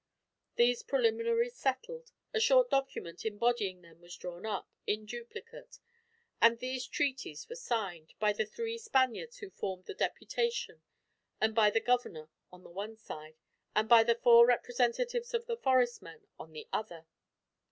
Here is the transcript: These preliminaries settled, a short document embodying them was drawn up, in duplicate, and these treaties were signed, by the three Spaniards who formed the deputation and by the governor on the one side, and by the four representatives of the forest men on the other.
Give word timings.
These 0.55 0.81
preliminaries 0.81 1.53
settled, 1.55 2.11
a 2.33 2.39
short 2.39 2.71
document 2.71 3.23
embodying 3.23 3.83
them 3.83 4.01
was 4.01 4.15
drawn 4.17 4.47
up, 4.47 4.67
in 4.87 5.05
duplicate, 5.05 5.77
and 6.41 6.57
these 6.57 6.87
treaties 6.87 7.47
were 7.47 7.55
signed, 7.55 8.15
by 8.17 8.33
the 8.33 8.47
three 8.47 8.79
Spaniards 8.79 9.37
who 9.37 9.51
formed 9.51 9.85
the 9.85 9.93
deputation 9.93 10.81
and 11.39 11.53
by 11.53 11.69
the 11.69 11.79
governor 11.79 12.29
on 12.51 12.63
the 12.63 12.71
one 12.71 12.97
side, 12.97 13.37
and 13.75 13.87
by 13.87 14.01
the 14.01 14.15
four 14.15 14.47
representatives 14.47 15.35
of 15.35 15.45
the 15.45 15.57
forest 15.57 16.01
men 16.01 16.25
on 16.39 16.51
the 16.51 16.67
other. 16.73 17.05